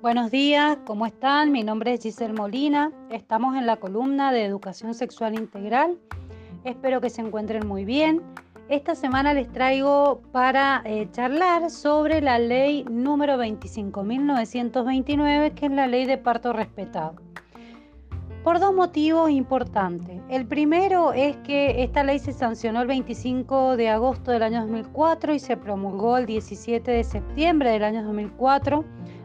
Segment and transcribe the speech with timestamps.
[0.00, 1.50] Buenos días, ¿cómo están?
[1.50, 2.92] Mi nombre es Giselle Molina.
[3.10, 5.98] Estamos en la columna de Educación Sexual Integral.
[6.64, 8.22] Espero que se encuentren muy bien.
[8.68, 15.86] Esta semana les traigo para eh, charlar sobre la ley número 25.929, que es la
[15.86, 17.16] ley de parto respetado.
[18.44, 20.20] Por dos motivos importantes.
[20.28, 25.34] El primero es que esta ley se sancionó el 25 de agosto del año 2004
[25.34, 28.84] y se promulgó el 17 de septiembre del año 2004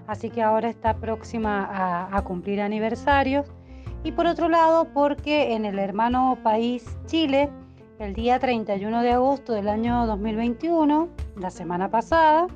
[0.10, 3.46] así que ahora está próxima a, cumplir aniversarios.
[4.04, 7.50] Y por otro lado, porque en el hermano país Chile,
[8.00, 12.48] el día 31 de agosto del año 2021, la semana pasada,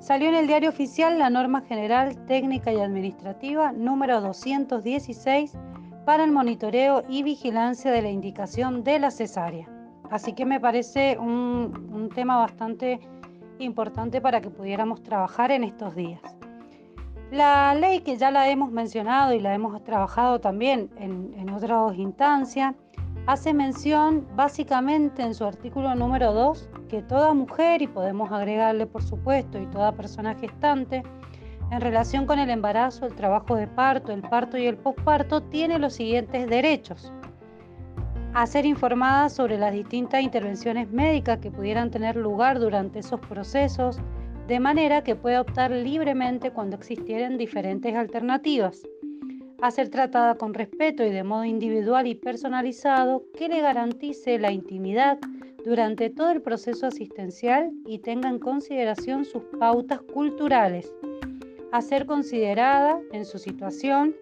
[0.00, 5.56] salió en el diario oficial la norma general técnica y administrativa número 216
[6.06, 9.68] para el monitoreo y vigilancia de la indicación de la cesárea.
[10.10, 12.98] Así que me parece un, tema bastante
[13.58, 16.20] importante para que pudiéramos trabajar en estos días.
[17.30, 21.94] La ley que ya la hemos mencionado y la hemos trabajado también en, en otras
[21.96, 22.74] instancias,
[23.26, 29.02] hace mención básicamente en su artículo número 2 que toda mujer, y podemos agregarle por
[29.02, 31.02] supuesto, y toda persona gestante,
[31.70, 35.78] en relación con el embarazo, el trabajo de parto, el parto y el posparto, tiene
[35.78, 37.12] los siguientes derechos.
[38.34, 44.00] A ser informada sobre las distintas intervenciones médicas que pudieran tener lugar durante esos procesos,
[44.48, 48.82] de manera que pueda optar libremente cuando existieran diferentes alternativas,
[49.62, 54.52] a ser tratada con respeto y de modo individual y personalizado que le garantice la
[54.52, 55.18] intimidad
[55.64, 60.90] durante todo el proceso asistencial y tenga en consideración sus pautas culturales,
[61.72, 64.16] a ser considerada en su situación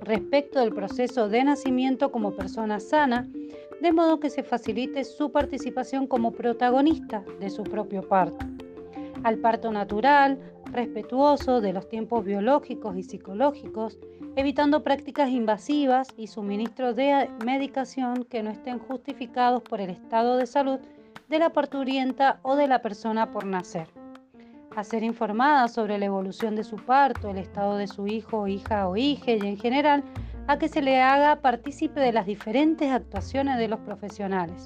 [0.00, 3.28] respecto del proceso de nacimiento como persona sana,
[3.80, 8.46] de modo que se facilite su participación como protagonista de su propio parto.
[9.24, 10.38] Al parto natural,
[10.72, 13.98] respetuoso de los tiempos biológicos y psicológicos,
[14.36, 20.46] evitando prácticas invasivas y suministro de medicación que no estén justificados por el estado de
[20.46, 20.78] salud
[21.28, 23.88] de la parturienta o de la persona por nacer.
[24.76, 28.88] A ser informada sobre la evolución de su parto, el estado de su hijo, hija
[28.88, 30.04] o hija y en general
[30.46, 34.64] a que se le haga partícipe de las diferentes actuaciones de los profesionales,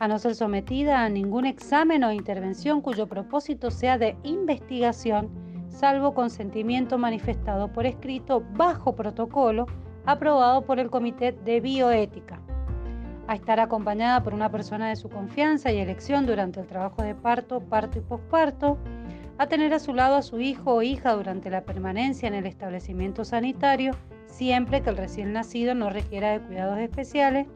[0.00, 5.28] a no ser sometida a ningún examen o intervención cuyo propósito sea de investigación,
[5.68, 9.66] salvo consentimiento manifestado por escrito bajo protocolo
[10.06, 12.40] aprobado por el Comité de Bioética,
[13.28, 17.14] a estar acompañada por una persona de su confianza y elección durante el trabajo de
[17.14, 18.78] parto, parto y posparto,
[19.36, 22.46] a tener a su lado a su hijo o hija durante la permanencia en el
[22.46, 23.92] establecimiento sanitario,
[24.26, 27.46] siempre que el recién nacido no requiera de cuidados especiales,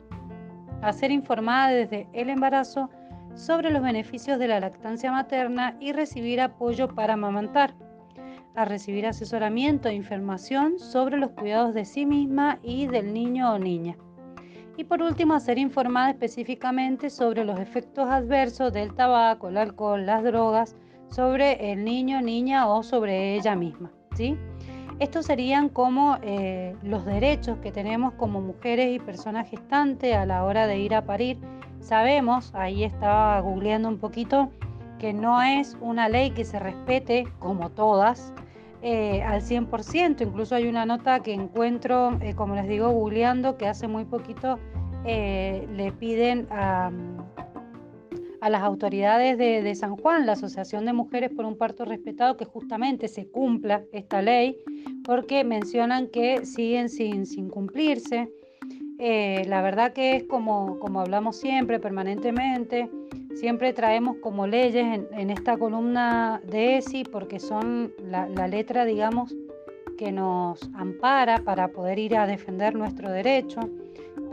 [0.84, 2.91] a ser informada desde el embarazo
[3.34, 7.75] sobre los beneficios de la lactancia materna y recibir apoyo para amamantar,
[8.55, 13.59] a recibir asesoramiento e información sobre los cuidados de sí misma y del niño o
[13.59, 13.97] niña.
[14.77, 20.05] Y por último, a ser informada específicamente sobre los efectos adversos del tabaco, el alcohol,
[20.05, 20.77] las drogas,
[21.09, 23.91] sobre el niño, niña o sobre ella misma.
[24.17, 24.37] ¿sí?
[25.00, 30.44] Estos serían como eh, los derechos que tenemos como mujeres y personas gestantes a la
[30.44, 31.38] hora de ir a parir.
[31.81, 34.50] Sabemos, ahí estaba googleando un poquito,
[35.00, 38.32] que no es una ley que se respete como todas,
[38.82, 40.22] eh, al 100%.
[40.22, 44.59] Incluso hay una nota que encuentro, eh, como les digo, googleando, que hace muy poquito
[45.05, 46.91] le piden a,
[48.44, 52.44] a las autoridades de, San Juan, la Asociación de Mujeres por un Parto Respetado, que
[52.44, 54.59] justamente se cumpla esta ley,
[55.03, 58.31] porque mencionan que siguen sin, cumplirse.
[58.99, 62.91] Eh, la verdad que es como, como hablamos siempre, permanentemente,
[63.34, 69.34] siempre traemos como leyes en, esta columna de ESI, porque son la letra, digamos,
[69.97, 73.70] que nos ampara para poder ir a defender nuestro derecho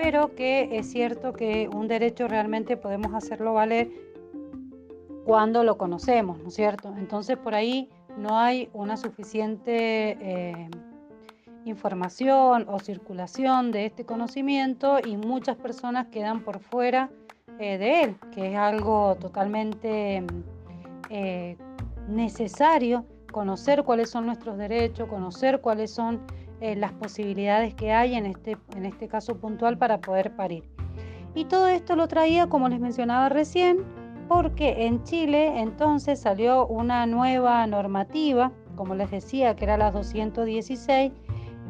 [0.01, 3.92] pero que es cierto que un derecho realmente podemos hacerlo valer
[5.25, 6.92] cuando lo conocemos, ¿no es cierto?
[6.98, 7.88] Entonces por ahí
[8.18, 10.69] no hay una suficiente eh,
[11.65, 17.12] información o circulación de este conocimiento y muchas personas quedan por fuera
[17.59, 20.24] eh, de él, que es algo totalmente
[21.12, 21.57] eh,
[22.07, 26.21] necesario conocer cuáles son nuestros derechos, conocer cuáles son
[26.62, 30.63] eh, las posibilidades que hay en este, en este caso puntual para poder parir.
[31.34, 33.80] Y todo esto lo traía, como les mencionaba recién,
[34.28, 41.12] porque en Chile entonces salió una nueva normativa, como les decía, que era la 216,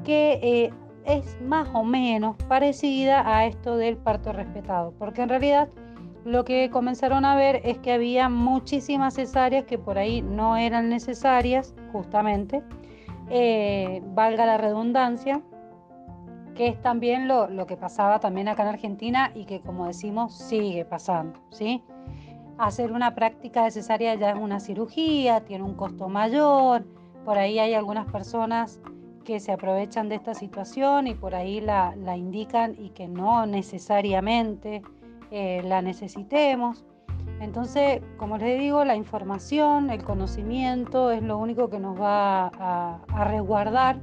[0.03, 0.73] que eh,
[1.05, 5.69] es más o menos parecida a esto del parto respetado, porque en realidad
[6.23, 10.89] lo que comenzaron a ver es que había muchísimas cesáreas que por ahí no eran
[10.89, 12.61] necesarias, justamente,
[13.31, 15.41] eh, valga la redundancia,
[16.53, 20.37] que es también lo, lo, que pasaba también acá en Argentina y que como decimos
[20.37, 21.81] sigue pasando, ¿sí?
[22.57, 26.85] Hacer una práctica de cesárea ya es una cirugía, tiene un costo mayor,
[27.23, 28.81] por ahí hay algunas personas
[29.23, 33.45] que se aprovechan de esta situación y por ahí la, la indican y que no
[33.45, 34.81] necesariamente
[35.31, 36.83] eh, la necesitemos.
[37.41, 43.25] Entonces, como les digo, la información, el conocimiento es lo único que nos va a,
[43.25, 43.99] resguardar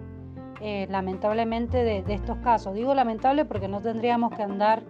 [0.60, 2.74] eh, lamentablemente de, estos casos.
[2.74, 4.82] Digo lamentable porque no tendríamos que andar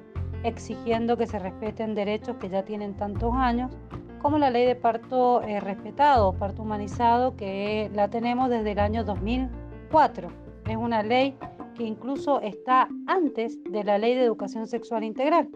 [0.44, 3.76] exigiendo que se respeten derechos que ya tienen tantos años,
[4.22, 9.04] como la ley de parto eh, respetado, parto humanizado, que la tenemos desde el año
[9.04, 10.28] 2004.
[10.66, 11.36] Es una ley
[11.74, 15.50] que incluso está antes de la ley de educación sexual integral.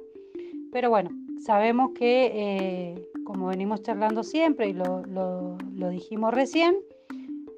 [0.71, 1.11] Pero bueno,
[1.45, 5.57] sabemos que, eh, como venimos charlando siempre y lo,
[5.91, 6.77] dijimos recién,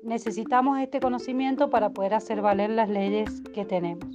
[0.03, 4.07] necesitamos este conocimiento para poder hacer valer las leyes que tenemos.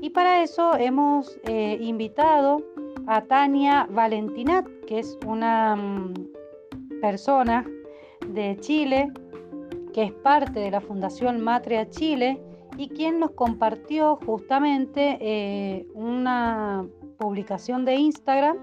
[0.00, 2.62] Y para eso hemos eh, invitado
[3.06, 6.14] a Tania Valentinat, que es una mm,
[7.00, 7.64] persona
[8.28, 9.12] de Chile,
[9.92, 12.40] que es parte de la Fundación Matria Chile
[12.76, 16.86] y quien nos compartió justamente eh, una
[17.18, 18.58] publicación de Instagram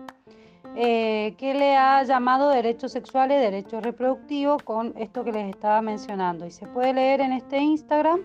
[0.76, 6.46] eh, que le ha llamado derechos sexuales, derechos reproductivos, con esto que les estaba mencionando.
[6.46, 8.22] Y se puede leer en este Instagram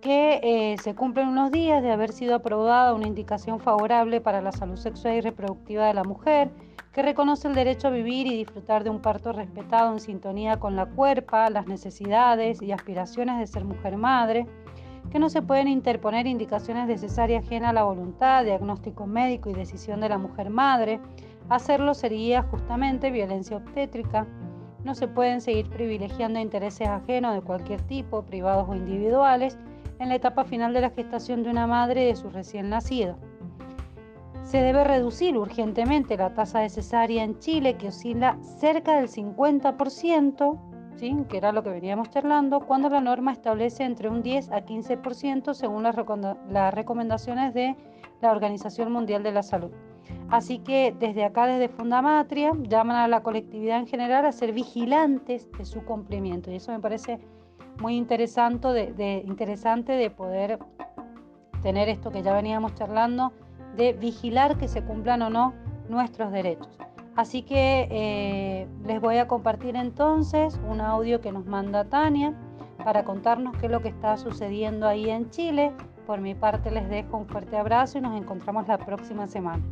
[0.00, 4.52] que eh, se cumplen unos días de haber sido aprobada una indicación favorable para la
[4.52, 6.50] salud sexual y reproductiva de la mujer,
[6.92, 10.76] que reconoce el derecho a vivir y disfrutar de un parto respetado en sintonía con
[10.76, 14.46] la cuerpa, las necesidades y aspiraciones de ser mujer-madre
[15.10, 19.54] que no se pueden interponer indicaciones de cesárea ajena a la voluntad, diagnóstico médico y
[19.54, 21.00] decisión de la mujer madre.
[21.48, 24.26] Hacerlo sería justamente violencia obstétrica.
[24.82, 29.56] No se pueden seguir privilegiando intereses ajenos de cualquier tipo, privados o individuales,
[30.00, 33.16] en la etapa final de la gestación de una madre de su recién nacido.
[34.42, 40.58] Se debe reducir urgentemente la tasa de cesárea en Chile, que oscila cerca del 50%,
[41.28, 45.54] que era lo que veníamos charlando, cuando la norma establece entre un 10 a 15%
[45.54, 47.76] según las recomendaciones de
[48.20, 49.70] la Organización Mundial de la Salud.
[50.28, 55.48] Así que desde acá, desde Fundamatria, llaman a la colectividad en general a ser vigilantes
[55.56, 56.50] de su cumplimiento.
[56.50, 57.20] Y eso me parece
[57.80, 60.58] muy interesante de, interesante de poder
[61.62, 63.32] tener esto que ya veníamos charlando,
[63.76, 65.54] de vigilar que se cumplan o no
[65.88, 66.76] nuestros derechos.
[67.14, 72.34] Así que eh, les voy a compartir entonces un audio que nos manda Tania
[72.84, 75.72] para contarnos qué es lo que está sucediendo ahí en Chile.
[76.06, 79.62] Por mi parte les dejo un fuerte abrazo y nos encontramos la próxima semana.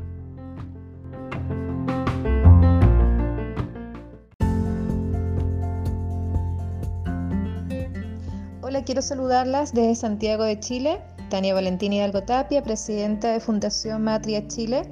[8.74, 11.00] Hola, quiero saludarlas desde Santiago de Chile.
[11.30, 14.82] Tania Valentina Hidalgo Tapia, presidenta de Fundación Matria Chile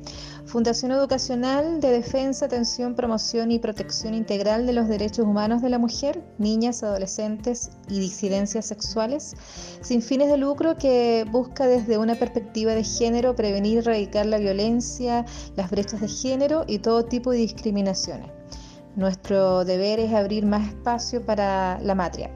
[0.46, 5.80] Fundación Educacional de Defensa, Atención, Promoción y Protección Integral de los Derechos Humanos de la
[5.80, 9.34] Mujer, Niñas, Adolescentes y Disidencias Sexuales,
[9.80, 14.38] sin fines de lucro que busca desde una perspectiva de género prevenir y erradicar la
[14.38, 18.30] violencia, las brechas de género y todo tipo de discriminaciones.
[18.94, 22.30] Nuestro deber es abrir más espacio para la matria.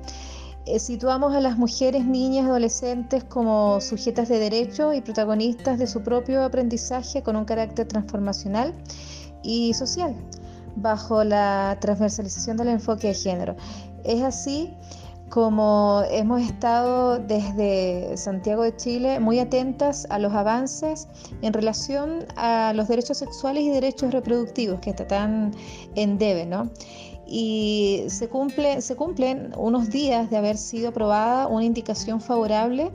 [0.67, 6.03] Eh, situamos a las mujeres, niñas, adolescentes como sujetas de derecho y protagonistas de su
[6.03, 8.75] propio aprendizaje con un carácter transformacional
[9.45, 10.17] y social,
[10.75, 13.55] bajo la transversalización del enfoque de género.
[14.03, 14.75] Es así
[15.29, 21.09] como hemos estado desde Santiago de Chile muy atentas a los avances
[21.43, 25.53] en relación a los derechos sexuales y derechos reproductivos que están
[25.95, 26.71] en debe, ¿no?
[27.27, 32.91] Y se, cumple, cumplen unos días de haber sido aprobada una indicación favorable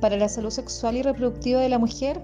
[0.00, 2.20] para la salud sexual y reproductiva de la mujer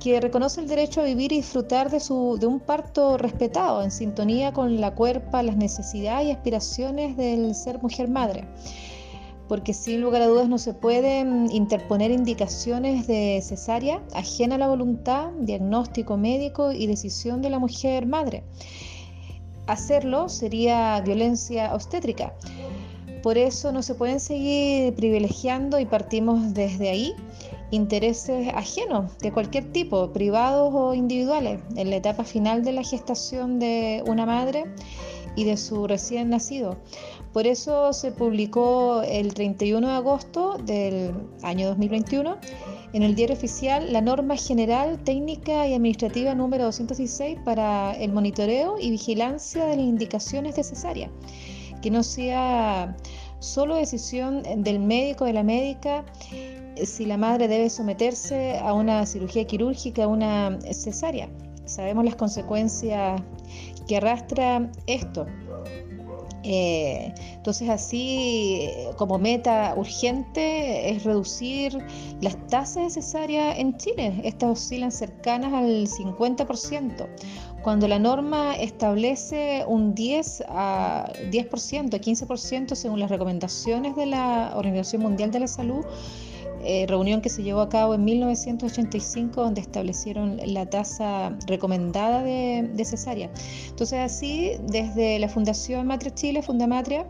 [0.00, 3.90] que reconoce el derecho a vivir y disfrutar de, su, de un parto respetado, en
[3.90, 8.46] sintonía con la cuerpa, las necesidades y aspiraciones del ser mujer madre.
[9.48, 14.68] Porque sin lugar a dudas no se pueden interponer indicaciones de cesárea ajena a la
[14.68, 18.44] voluntad, diagnóstico médico y decisión de la mujer madre
[19.68, 22.34] hacerlo sería violencia obstétrica.
[23.22, 27.14] Por eso no se pueden seguir privilegiando y partimos desde ahí
[27.70, 33.58] intereses ajenos de cualquier tipo, privados o individuales, en la etapa final de la gestación
[33.58, 34.64] de una madre
[35.36, 36.78] y de su recién nacido,
[37.32, 42.38] Por eso se publicó el 31 de agosto del año 2021
[42.94, 48.76] en el diario oficial la norma general técnica y administrativa número 216 para el monitoreo
[48.80, 51.10] y vigilancia de las indicaciones de cesárea,
[51.82, 52.96] que no sea
[53.40, 56.04] solo decisión del médico, de la médica,
[56.82, 61.28] si la madre debe someterse a una cirugía quirúrgica, a una cesárea.
[61.66, 63.20] Sabemos las consecuencias
[63.86, 65.26] que arrastra esto.
[66.50, 71.76] Eh, entonces así como meta urgente es reducir
[72.22, 74.22] las tasas necesarias en Chile.
[74.24, 77.06] Estas oscilan cercanas al 50%,
[77.62, 85.02] cuando la norma establece un 10 a 10%, 15% según las recomendaciones de la Organización
[85.02, 85.84] Mundial de la Salud
[86.70, 92.84] eh, reunión que se llevó a cabo en 1985 donde establecieron la tasa recomendada de,
[92.84, 93.30] cesárea.
[93.70, 97.06] Entonces así, desde la Fundación Matria Chile, Fundamatria,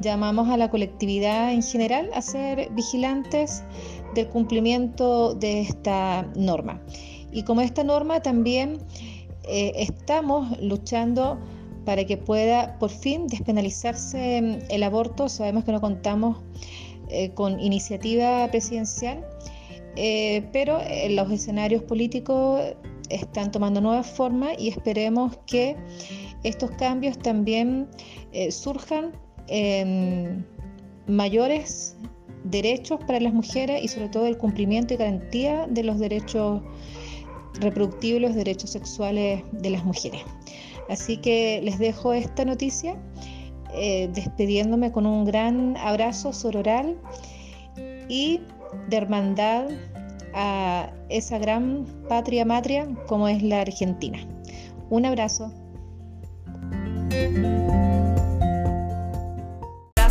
[0.00, 3.64] llamamos a la colectividad en general a ser vigilantes
[4.14, 6.80] del cumplimiento de esta norma.
[7.32, 8.78] Y como esta norma también
[9.42, 11.36] eh, estamos luchando
[11.84, 15.28] para que pueda por fin despenalizarse el aborto.
[15.28, 16.36] Sabemos que no contamos
[17.10, 19.26] eh, con iniciativa presidencial,
[19.96, 20.78] eh, pero
[21.10, 22.62] los escenarios políticos
[23.08, 25.76] están tomando nuevas formas y esperemos que
[26.44, 27.88] estos cambios también
[28.32, 29.12] eh, surjan
[31.08, 31.96] mayores
[32.44, 36.62] derechos para las mujeres y sobre todo el cumplimiento y garantía de los derechos
[37.54, 40.22] reproductivos y los derechos sexuales de las mujeres.
[40.88, 42.96] Así que les dejo esta noticia
[43.74, 46.96] eh, despidiéndome con un gran abrazo sororal
[48.08, 48.40] y
[48.88, 49.68] de hermandad
[50.34, 54.18] a esa gran patria matria como es la Argentina.
[54.88, 55.52] Un abrazo.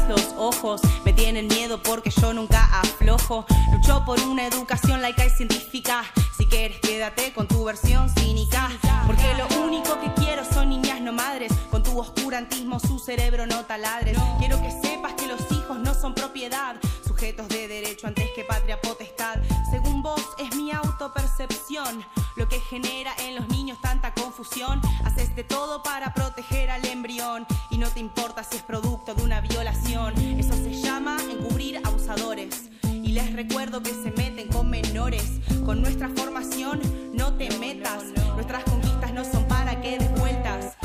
[0.10, 3.46] Los ojos me tienen miedo porque yo nunca aflojo.
[3.72, 6.02] Lucho por una educación laica y científica.
[6.36, 8.70] Si quieres, quédate con tu versión cínica.
[9.06, 11.52] Porque lo único que quiero son niñas no madres
[12.00, 14.18] oscurantismo, su cerebro no taladres.
[14.40, 16.76] Quiero que sepas que los hijos no son propiedad,
[17.06, 19.36] sujetos de derecho antes que patria potestad.
[19.70, 22.06] Según vos es mi autopercepción
[22.38, 24.82] lo que genera en los niños tanta confusión.
[25.04, 29.24] Haces de todo para proteger al embrión y no te importa si es producto de
[29.24, 30.18] una violación.
[30.40, 32.70] Eso se llama encubrir abusadores.
[32.84, 35.26] Y les recuerdo que se meten con menores.
[35.66, 36.80] Con nuestra formación
[37.14, 38.04] no te metas.
[38.36, 40.79] Nuestras conquistas no son para que des vueltas.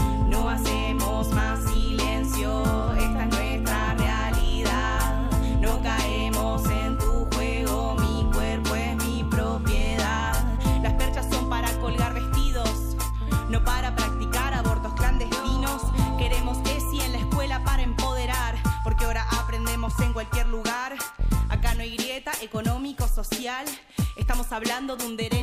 [0.45, 2.63] No hacemos más silencio,
[2.97, 5.31] esta es nuestra realidad.
[5.59, 10.35] No caemos en tu juego, mi cuerpo es mi propiedad.
[10.83, 12.95] Las perchas son para colgar vestidos,
[13.49, 15.81] no para practicar abortos clandestinos.
[16.19, 20.95] Queremos ESI en la escuela para empoderar, porque ahora aprendemos en cualquier lugar.
[21.49, 23.65] Acá no hay grieta económico-social.
[24.17, 25.34] Estamos hablando de un derecho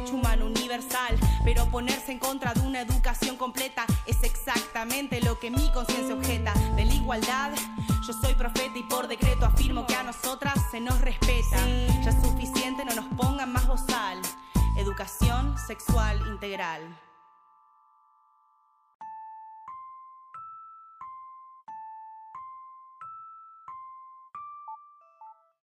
[1.62, 6.54] pero ponerse en contra de una educación completa es exactamente lo que mi conciencia objeta.
[6.76, 7.52] De la igualdad,
[8.08, 11.58] yo soy profeta y por decreto afirmo que a nosotras se nos respeta.
[12.04, 14.20] Ya es suficiente, no nos pongan más bozal.
[14.78, 16.82] Educación sexual integral.